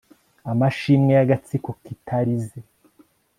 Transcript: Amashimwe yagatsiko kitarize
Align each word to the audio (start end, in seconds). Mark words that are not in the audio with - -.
Amashimwe 0.51 1.11
yagatsiko 1.19 1.69
kitarize 1.83 2.59